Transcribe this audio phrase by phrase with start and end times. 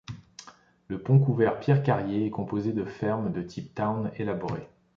[0.87, 4.67] Le pont couvert Pierre-Carrier est composé de fermes de type Town élaboré.